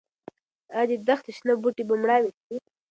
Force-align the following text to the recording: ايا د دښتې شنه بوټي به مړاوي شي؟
ايا 0.79 0.83
د 0.99 1.03
دښتې 1.07 1.31
شنه 1.37 1.53
بوټي 1.61 1.83
به 1.87 1.95
مړاوي 2.01 2.31
شي؟ 2.45 2.57